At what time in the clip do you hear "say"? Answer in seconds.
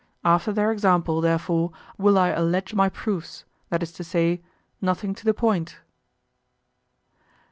4.03-4.41